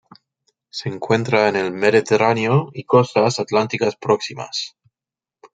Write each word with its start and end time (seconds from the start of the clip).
Se 0.71 0.89
encuentra 0.89 1.47
en 1.47 1.55
el 1.55 1.71
Mediterráneo 1.73 2.71
y 2.73 2.85
costas 2.85 3.39
atlánticas 3.39 3.95
próximas. 3.97 4.75